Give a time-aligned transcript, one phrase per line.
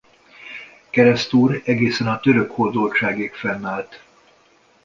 [0.89, 4.03] Keresztúr egészen a török hódoltságig fennállt.